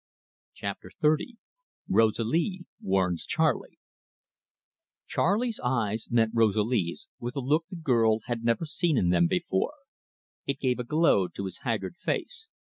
[1.87, 3.77] ROSALIE WARNS CHARLEY
[5.05, 9.73] Charley's eyes met Rosalie's with a look the girl had never seen in them before.
[10.47, 12.47] It gave a glow to his haggard face.